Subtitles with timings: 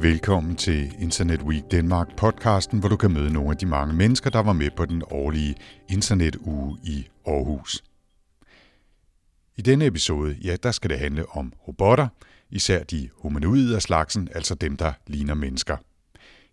[0.00, 4.30] Velkommen til Internet Week Danmark podcasten, hvor du kan møde nogle af de mange mennesker,
[4.30, 5.54] der var med på den årlige
[5.90, 7.84] internetuge i Aarhus.
[9.56, 12.08] I denne episode, ja, der skal det handle om robotter,
[12.50, 15.76] især de humanoide af slagsen, altså dem, der ligner mennesker.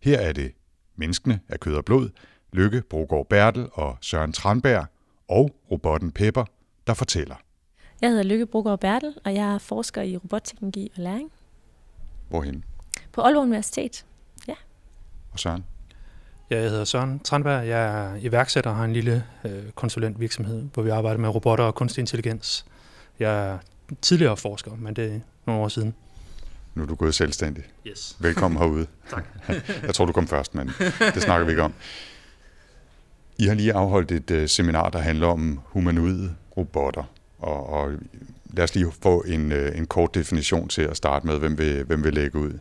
[0.02, 0.52] Her er det
[0.96, 2.10] menneskene af kød og blod,
[2.54, 4.86] Lykke Brogaard Bertel og Søren Tranberg
[5.30, 6.46] og robotten Pepper,
[6.88, 7.45] der fortæller.
[8.02, 11.32] Jeg hedder Lykke Brogaard Bertel, og jeg er forsker i robotteknologi og læring
[12.30, 12.64] Hvorhen?
[13.12, 14.06] på Aalborg Universitet.
[15.36, 15.66] Og Søren?
[16.50, 17.68] Ja, jeg hedder Søren Tranberg.
[17.68, 21.76] Jeg er iværksætter og har en lille øh, konsulentvirksomhed, hvor vi arbejder med robotter og
[21.76, 22.66] kunstig intelligens.
[23.20, 23.58] Jeg er
[24.02, 25.96] tidligere forsker, men det er nogle år siden.
[26.76, 27.64] Nu er du gået selvstændig.
[27.88, 28.18] Yes.
[28.20, 28.88] Velkommen herude.
[29.10, 29.26] Tak.
[29.84, 30.68] Jeg tror, du kom først, men
[31.14, 31.74] det snakker vi ikke om.
[33.38, 37.04] I har lige afholdt et uh, seminar, der handler om humanoide robotter.
[37.40, 37.92] Og, og
[38.54, 41.84] lad os lige få en, uh, en kort definition til at starte med, hvem vil,
[41.84, 42.52] hvem vil lægge ud.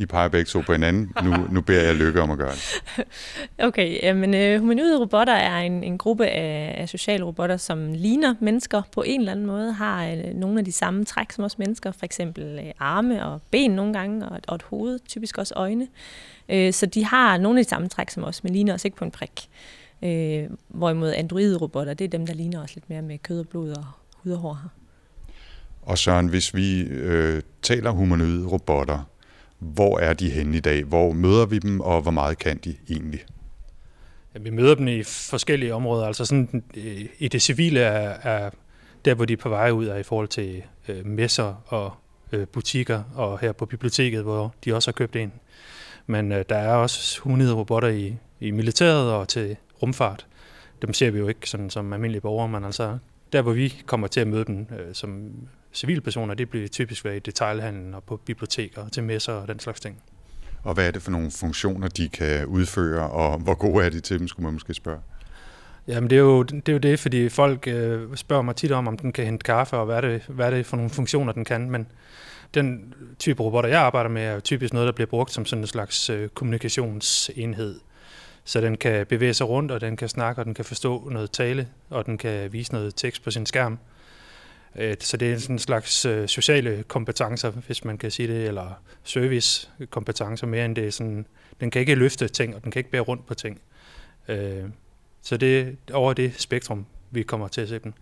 [0.00, 1.12] I peger begge to på hinanden.
[1.24, 2.82] Nu, nu beder jeg Lykke om at gøre det.
[3.58, 8.34] Okay, men øh, humanoide robotter er en, en gruppe af, af sociale robotter, som ligner
[8.40, 11.58] mennesker på en eller anden måde, har øh, nogle af de samme træk som os
[11.58, 15.38] mennesker, for eksempel øh, arme og ben nogle gange, og et, og et hoved, typisk
[15.38, 15.88] også øjne.
[16.48, 18.96] Øh, så de har nogle af de samme træk som os, men ligner os ikke
[18.96, 19.48] på en prik.
[20.02, 23.70] Øh, hvorimod androide-robotter, det er dem, der ligner os lidt mere med kød og blod
[23.70, 23.84] og
[24.24, 24.68] hud og hår her.
[25.82, 29.10] Og Søren, hvis vi øh, taler humanoide robotter,
[29.58, 30.84] hvor er de henne i dag?
[30.84, 33.20] Hvor møder vi dem, og hvor meget kan de egentlig?
[34.34, 36.06] Ja, vi møder dem i forskellige områder.
[36.06, 38.50] Altså sådan, øh, i det civile er, er
[39.04, 41.92] der, hvor de er på vej ud, er i forhold til øh, messer og
[42.32, 45.32] øh, butikker, og her på biblioteket, hvor de også har købt en.
[46.06, 50.26] Men øh, der er også humanoide robotter i, i militæret og til rumfart.
[50.82, 52.98] Dem ser vi jo ikke sådan, som almindelige borgere, men altså
[53.32, 55.32] der, hvor vi kommer til at møde dem øh, som
[55.72, 59.80] civilpersoner, det bliver typisk være i detailhandlen og på biblioteker, til messer og den slags
[59.80, 60.02] ting.
[60.62, 64.00] Og hvad er det for nogle funktioner, de kan udføre, og hvor gode er de
[64.00, 65.00] til dem, skulle man måske spørge?
[65.88, 68.88] Jamen det er jo det, er jo det fordi folk øh, spørger mig tit om,
[68.88, 71.32] om den kan hente kaffe, og hvad er, det, hvad er det for nogle funktioner,
[71.32, 71.70] den kan.
[71.70, 71.86] Men
[72.54, 75.62] den type robotter, jeg arbejder med, er jo typisk noget, der bliver brugt som sådan
[75.62, 77.80] en slags øh, kommunikationsenhed.
[78.44, 81.30] Så den kan bevæge sig rundt, og den kan snakke, og den kan forstå noget
[81.30, 83.78] tale, og den kan vise noget tekst på sin skærm.
[84.76, 88.46] Øh, så det er sådan en slags øh, sociale kompetencer, hvis man kan sige det,
[88.46, 91.26] eller servicekompetencer mere end det er sådan,
[91.60, 93.60] den kan ikke løfte ting, og den kan ikke bære rundt på ting.
[94.28, 94.64] Øh,
[95.22, 97.94] så det er over det spektrum, vi kommer til at se den.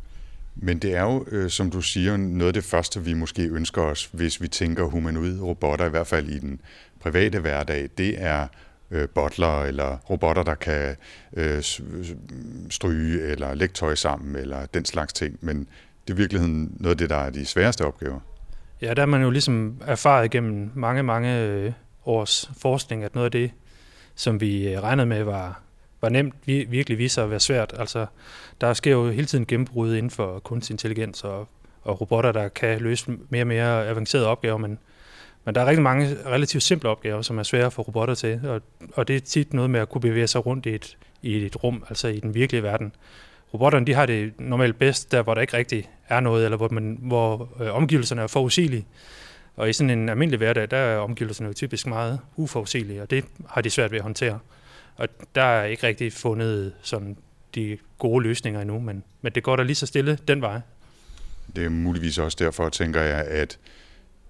[0.56, 3.82] Men det er jo, øh, som du siger, noget af det første, vi måske ønsker
[3.82, 6.60] os, hvis vi tænker humanoid robotter, i hvert fald i den
[7.00, 8.49] private hverdag, det er
[8.91, 10.97] øh, butler eller robotter, der kan
[11.37, 11.62] øh,
[12.71, 15.38] stryge eller lægge tøj sammen eller den slags ting.
[15.41, 18.21] Men det er i virkeligheden noget af det, der er de sværeste opgaver.
[18.82, 21.72] Ja, der er man jo ligesom erfaret gennem mange, mange øh,
[22.06, 23.50] års forskning, at noget af det,
[24.15, 25.60] som vi øh, regnede med var,
[26.00, 27.75] var nemt, vi- virkelig viser at være svært.
[27.78, 28.06] Altså,
[28.60, 31.49] der sker jo hele tiden gennembrud inden for kunstig intelligens og,
[31.82, 34.78] og robotter, der kan løse mere og mere avancerede opgaver, men,
[35.48, 38.62] men der er rigtig mange relativt simple opgaver, som er svære for robotter til, og,
[38.92, 41.64] og det er tit noget med at kunne bevæge sig rundt i et, i et
[41.64, 42.92] rum, altså i den virkelige verden.
[43.54, 46.69] Robotterne de har det normalt bedst der, hvor der ikke rigtig er noget, eller hvor,
[46.69, 48.87] man, hvor øh, omgivelserne er forudsigelige.
[49.56, 53.25] Og i sådan en almindelig hverdag, der er omgivelserne jo typisk meget uforudsigelige, og det
[53.48, 54.38] har de svært ved at håndtere.
[54.97, 57.16] Og der er ikke rigtig fundet sådan
[57.54, 60.60] de gode løsninger endnu, men, men det går da lige så stille den vej.
[61.56, 63.58] Det er muligvis også derfor, tænker jeg, at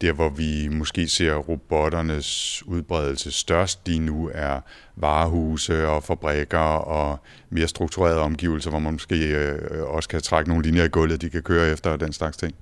[0.01, 4.61] der, hvor vi måske ser robotternes udbredelse størst lige nu, er
[4.97, 7.19] varehuse og fabrikker og
[7.51, 11.31] mere strukturerede omgivelser, hvor man måske øh, også kan trække nogle linjer i gulvet, de
[11.31, 12.55] kan køre efter og den slags ting.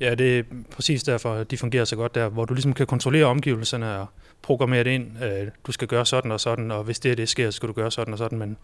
[0.00, 3.24] Ja, det er præcis derfor, de fungerer så godt der, hvor du ligesom kan kontrollere
[3.24, 4.06] omgivelserne og
[4.42, 5.22] programmere det ind.
[5.24, 7.68] Øh, du skal gøre sådan og sådan, og hvis det er det sker, så skal
[7.68, 8.38] du gøre sådan og sådan.
[8.38, 8.56] Men,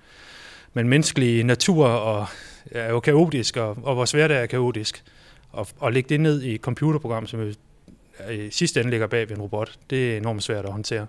[0.73, 2.27] men menneskelig natur og,
[2.71, 5.05] er jo kaotisk, og, og vores hverdag er kaotisk.
[5.51, 7.53] Og, og lægge det ned i et computerprogram, som
[8.29, 11.07] Øh, i sidste ende ligger bag ved en robot, det er enormt svært at håndtere.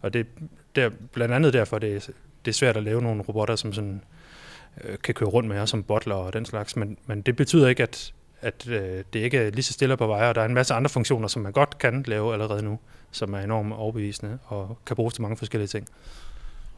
[0.00, 0.26] Og det
[0.74, 2.00] er blandt andet derfor, det er,
[2.44, 4.02] det er svært at lave nogle robotter, som sådan,
[4.84, 6.76] øh, kan køre rundt med os som bottler og den slags.
[6.76, 10.06] Men, men det betyder ikke, at, at øh, det ikke er lige så stille på
[10.06, 12.78] vej, og der er en masse andre funktioner, som man godt kan lave allerede nu,
[13.10, 15.88] som er enormt overbevisende og kan bruges til mange forskellige ting.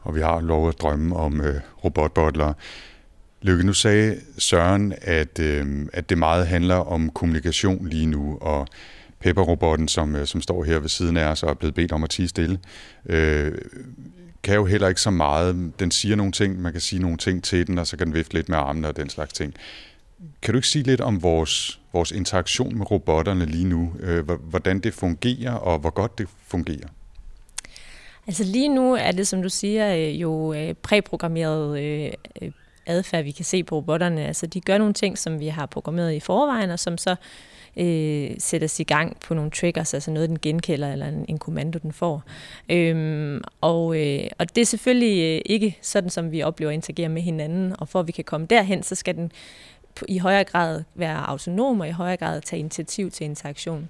[0.01, 2.53] Og vi har lov at drømme om øh, robotbottler.
[3.41, 8.67] Lykke, nu sagde Søren, at, øh, at det meget handler om kommunikation lige nu, og
[9.21, 12.03] Pepper-robotten, som, øh, som står her ved siden af os og er blevet bedt om
[12.03, 12.59] at tige stille,
[13.05, 13.51] øh,
[14.43, 15.71] kan jo heller ikke så meget.
[15.79, 18.15] Den siger nogle ting, man kan sige nogle ting til den, og så kan den
[18.15, 19.53] vifte lidt med armene og den slags ting.
[20.41, 23.93] Kan du ikke sige lidt om vores, vores interaktion med robotterne lige nu?
[23.99, 26.87] Øh, hvordan det fungerer, og hvor godt det fungerer?
[28.27, 32.11] Altså lige nu er det, som du siger, øh, jo øh, præprogrammeret
[32.85, 34.25] adfærd, vi kan se på robotterne.
[34.25, 37.15] Altså de gør nogle ting, som vi har programmeret i forvejen, og som så
[37.77, 41.79] øh, sættes i gang på nogle triggers, altså noget, den genkælder, eller en, en kommando,
[41.79, 42.23] den får.
[42.69, 47.09] Øhm, og, øh, og det er selvfølgelig øh, ikke sådan, som vi oplever at interagere
[47.09, 49.31] med hinanden, og for at vi kan komme derhen, så skal den
[50.07, 53.89] i højere grad være autonom og i højere grad tage initiativ til interaktion.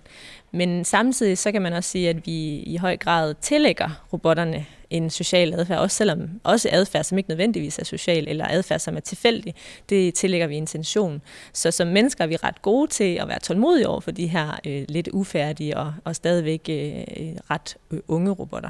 [0.52, 5.10] Men samtidig så kan man også sige, at vi i høj grad tillægger robotterne en
[5.10, 9.00] social adfærd, også selvom også adfærd, som ikke nødvendigvis er social, eller adfærd, som er
[9.00, 9.56] tilfældig,
[9.90, 11.22] det tillægger vi intention.
[11.54, 14.60] Så som mennesker er vi ret gode til at være tålmodige over for de her
[14.68, 17.04] øh, lidt ufærdige og, og stadigvæk øh,
[17.52, 18.70] ret øh, unge robotter.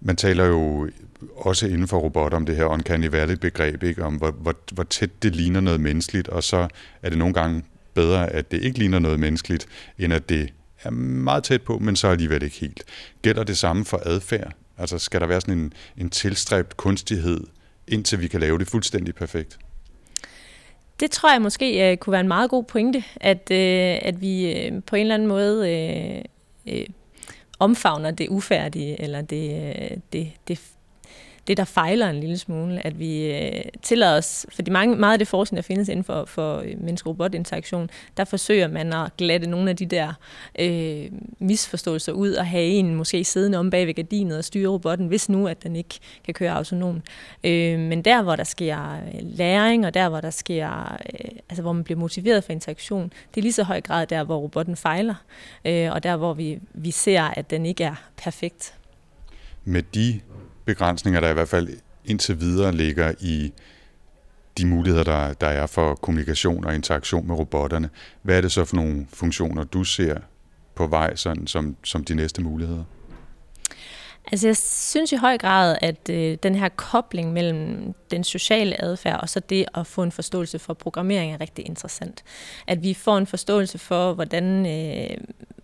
[0.00, 0.90] Man taler jo
[1.36, 4.04] også inden for robotter om det her uncanny valley-begreb, ikke?
[4.04, 6.68] om hvor, hvor, hvor tæt det ligner noget menneskeligt, og så
[7.02, 7.62] er det nogle gange
[7.94, 9.66] bedre, at det ikke ligner noget menneskeligt,
[9.98, 10.52] end at det
[10.82, 12.84] er meget tæt på, men så alligevel ikke helt.
[13.22, 14.52] Gælder det samme for adfærd?
[14.78, 17.40] Altså skal der være sådan en, en tilstræbt kunstighed,
[17.88, 19.58] indtil vi kan lave det fuldstændig perfekt?
[21.00, 24.54] Det tror jeg måske uh, kunne være en meget god pointe, at, uh, at vi
[24.72, 26.24] uh, på en eller anden måde
[26.66, 26.84] uh, uh,
[27.58, 30.60] omfavner det ufærdige, eller det, det, det,
[31.48, 35.18] det, der fejler en lille smule, at vi øh, tillader os, fordi mange, meget af
[35.18, 39.70] det forskning, der findes inden for, for øh, menneske-robot-interaktion, der forsøger man at glatte nogle
[39.70, 40.12] af de der
[40.58, 41.06] øh,
[41.38, 45.28] misforståelser ud og have en måske siddende om bag ved gardinet og styre robotten, hvis
[45.28, 47.04] nu, at den ikke kan køre autonomt.
[47.44, 51.62] Øh, men der, hvor der sker øh, læring, og der, hvor der sker, øh, altså
[51.62, 54.76] hvor man bliver motiveret for interaktion, det er lige så høj grad der, hvor robotten
[54.76, 55.14] fejler,
[55.64, 58.74] øh, og der, hvor vi, vi ser, at den ikke er perfekt.
[59.64, 60.20] Med de
[60.68, 61.68] begrænsninger, der i hvert fald
[62.04, 63.52] indtil videre ligger i
[64.58, 67.90] de muligheder, der, der er for kommunikation og interaktion med robotterne.
[68.22, 70.16] Hvad er det så for nogle funktioner, du ser
[70.74, 72.84] på vej sådan, som, som de næste muligheder?
[74.32, 79.20] Altså jeg synes i høj grad, at øh, den her kobling mellem den sociale adfærd
[79.20, 82.24] og så det at få en forståelse for programmering er rigtig interessant.
[82.66, 85.16] At vi får en forståelse for, hvordan, øh,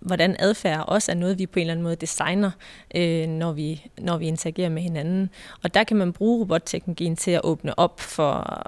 [0.04, 2.50] hvordan adfærd også er noget, vi på en eller anden måde designer,
[2.94, 5.30] øh, når, vi, når vi interagerer med hinanden.
[5.62, 8.62] Og der kan man bruge robotteknologien til at åbne op for,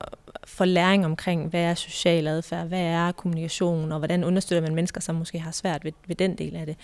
[0.44, 5.00] for læring omkring, hvad er social adfærd, hvad er kommunikation, og hvordan understøtter man mennesker,
[5.00, 6.76] som måske har svært ved, ved den del af det.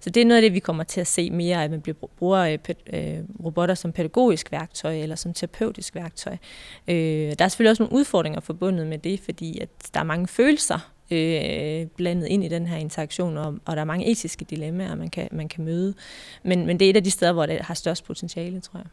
[0.00, 1.82] Så det er noget af det, vi kommer til at se mere, at man
[2.18, 2.58] bruger øh,
[2.92, 6.36] øh, robotter som pædagogisk værktøj eller som terapeutisk værktøj.
[6.88, 6.96] Øh,
[7.38, 10.92] der er selvfølgelig også nogle udfordringer forbundet med det, fordi at der er mange følelser
[11.10, 15.10] øh, blandet ind i den her interaktion, og, og der er mange etiske dilemmaer, man
[15.10, 15.94] kan, man kan møde.
[16.44, 18.86] Men, men det er et af de steder, hvor det har størst potentiale, tror jeg.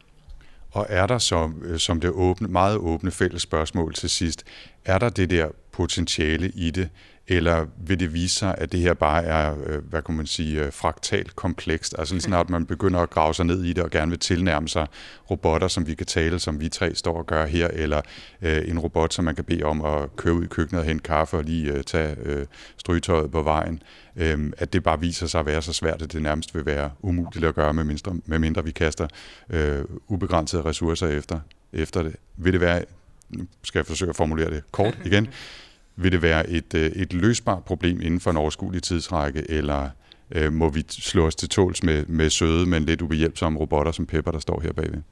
[0.70, 4.44] Og er der så, øh, som det åbne, meget åbne fælles spørgsmål til sidst,
[4.84, 6.88] er der det der potentiale i det,
[7.28, 10.64] eller vil det vise sig, at det her bare er, øh, hvad kan man sige,
[10.64, 11.94] øh, fraktalt komplekst?
[11.98, 14.68] Altså lige snart man begynder at grave sig ned i det og gerne vil tilnærme
[14.68, 14.86] sig
[15.30, 18.00] robotter, som vi kan tale, som vi tre står og gør her, eller
[18.42, 21.02] øh, en robot, som man kan bede om at køre ud i køkkenet og hente
[21.02, 22.46] kaffe og lige øh, tage øh,
[22.76, 23.82] strygetøjet på vejen,
[24.16, 26.90] øh, at det bare viser sig at være så svært, at det nærmest vil være
[27.00, 29.08] umuligt at gøre, med mindre, med mindre vi kaster
[29.50, 31.40] øh, ubegrænsede ressourcer efter,
[31.72, 32.16] efter det.
[32.36, 32.84] Vil det være,
[33.30, 35.28] nu skal jeg forsøge at formulere det kort igen,
[35.96, 39.88] vil det være et, øh, et løsbart problem inden for en overskuelig tidsrække, eller
[40.30, 44.06] øh, må vi slå os til tåls med, med søde, men lidt ubehjælpsomme robotter som
[44.06, 45.02] Pepper, der står her bagved?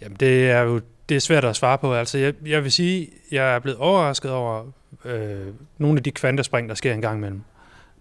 [0.00, 1.94] Jamen, det er jo det er svært at svare på.
[1.94, 4.64] Altså, jeg, jeg vil sige, jeg er blevet overrasket over
[5.04, 5.46] øh,
[5.78, 7.40] nogle af de kvantespring, der sker en gang imellem.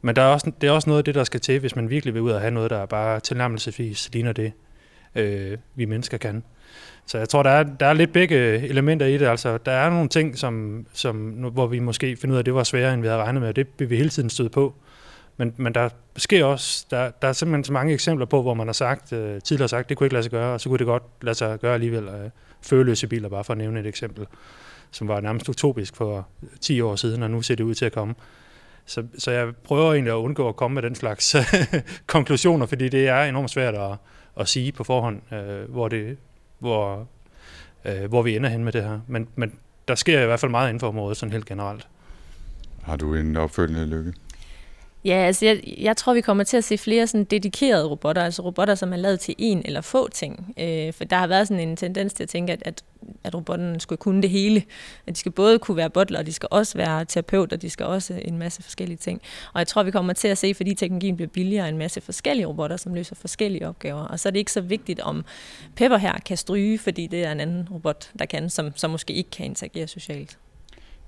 [0.02, 1.90] Men der er også, det er også noget af det, der skal til, hvis man
[1.90, 4.52] virkelig vil ud og have noget, der er bare tilnærmelsesvis ligner det,
[5.16, 6.44] øh, vi mennesker kan.
[7.06, 8.36] Så jeg tror, der er, der er lidt begge
[8.68, 9.26] elementer i det.
[9.26, 12.54] Altså, der er nogle ting, som, som, hvor vi måske finder ud af, at det
[12.54, 14.74] var sværere, end vi havde regnet med, og det vil vi hele tiden støde på.
[15.38, 18.68] Men, men der sker også, der, der er simpelthen så mange eksempler på, hvor man
[18.68, 20.88] har sagt, øh, tidligere sagt, det kunne ikke lade sig gøre, og så kunne det
[20.88, 22.04] godt lade sig gøre alligevel.
[22.04, 22.30] Øh,
[22.66, 24.26] føleløse biler, bare for at nævne et eksempel,
[24.92, 26.28] som var nærmest utopisk for
[26.62, 28.16] 10 år siden, og nu ser det ud til at komme.
[28.86, 31.36] Så, så jeg prøver egentlig at undgå at komme med den slags
[32.08, 33.92] konklusioner, fordi det er enormt svært at,
[34.38, 36.18] at sige på forhånd, øh, hvor, det,
[36.60, 37.08] hvor,
[37.86, 39.00] øh, hvor vi ender hen med det her.
[39.08, 41.88] Men, men der sker i hvert fald meget inden for området, sådan helt generelt.
[42.84, 44.14] Har du en opfølgende lykke?
[45.06, 48.42] Ja, altså jeg, jeg tror, vi kommer til at se flere sådan dedikerede robotter, altså
[48.42, 50.54] robotter, som er lavet til en eller få ting.
[50.60, 52.84] Øh, for der har været sådan en tendens til at tænke, at, at,
[53.24, 54.64] at robotten skulle kunne det hele.
[55.08, 57.86] At de skal både kunne være butler, og de skal også være terapeuter, de skal
[57.86, 59.22] også en masse forskellige ting.
[59.54, 62.46] Og jeg tror, vi kommer til at se, fordi teknologien bliver billigere, en masse forskellige
[62.46, 64.02] robotter, som løser forskellige opgaver.
[64.02, 65.26] Og så er det ikke så vigtigt, om
[65.76, 69.14] Pepper her kan stryge, fordi det er en anden robot, der kan, som, som måske
[69.14, 70.38] ikke kan interagere socialt.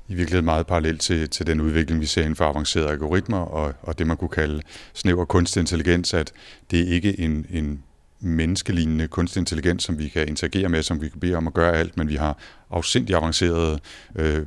[0.07, 3.73] i virkeligheden meget parallelt til, til den udvikling, vi ser inden for avancerede algoritmer og,
[3.81, 4.61] og det, man kunne kalde
[4.93, 6.33] snæver kunstig intelligens, at
[6.71, 7.83] det er ikke en, en
[8.19, 11.73] menneskelignende kunstig intelligens, som vi kan interagere med, som vi kan bede om at gøre
[11.73, 12.37] alt, men vi har
[12.71, 13.79] afsindig avancerede
[14.15, 14.45] øh,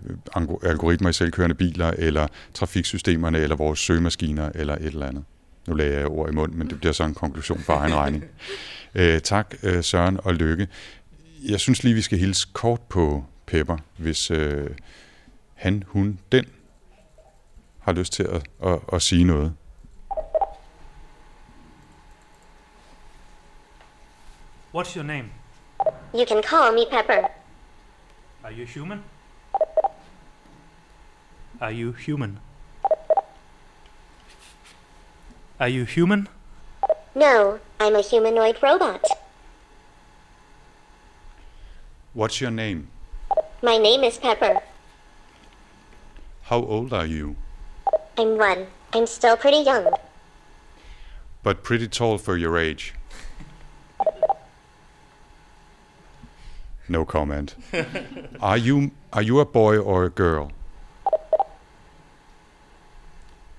[0.63, 5.25] algoritmer i selvkørende biler, eller trafiksystemerne, eller vores søgemaskiner, eller et eller andet.
[5.69, 8.25] Nu lagde jeg ord i mund, men det bliver så en konklusion for egen regning.
[8.95, 10.69] Øh, tak, øh, Søren og Lykke.
[11.49, 14.71] Jeg synes lige, vi skal hilse kort på Pepper, hvis øh,
[15.55, 16.45] han, hun, den
[17.81, 19.53] har lyst til at, at, at sige noget.
[24.73, 25.33] What's your name?
[26.15, 27.29] You can call me Pepper.
[28.45, 29.03] Are you human?
[31.61, 32.39] Are you human?
[35.59, 36.29] Are you human?
[37.17, 39.05] No, I'm a humanoid robot.
[42.15, 42.91] What's your name?
[43.63, 44.61] My name is Pepper.
[46.43, 47.35] How old are you?
[48.17, 48.69] I'm one.
[48.93, 49.93] I'm still pretty young.
[51.43, 52.95] But pretty tall for your age.
[56.91, 57.55] No comment.
[58.41, 60.51] are you are you a boy or a girl?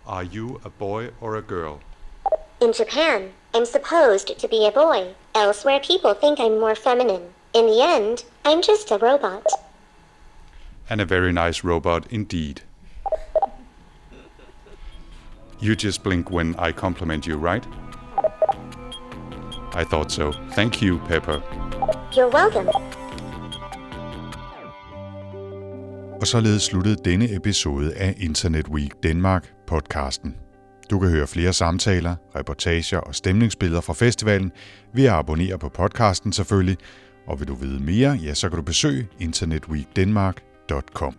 [0.06, 1.80] Are you a boy or a girl?
[2.60, 5.16] In Japan, I'm supposed to be a boy.
[5.34, 7.34] Elsewhere, people think I'm more feminine.
[7.54, 9.48] In the end, I'm just a robot.
[10.90, 12.64] And a very nice robot indeed.
[15.62, 17.66] You just blink when I compliment you, right?
[19.74, 20.34] I thought so.
[20.52, 21.42] Thank you, Pepper.
[22.12, 22.91] You're welcome.
[26.22, 30.36] Og således sluttede denne episode af Internet Week Danmark podcasten.
[30.90, 34.52] Du kan høre flere samtaler, reportager og stemningsbilleder fra festivalen
[34.94, 36.78] ved at abonnere på podcasten selvfølgelig,
[37.28, 41.18] og vil du vide mere, ja, så kan du besøge internetweekdenmark.com.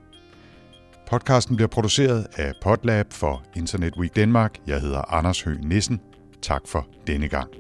[1.11, 4.59] Podcasten bliver produceret af Podlab for Internet Week Danmark.
[4.67, 6.01] Jeg hedder Anders Høgh Nissen.
[6.43, 7.51] Tak for denne gang.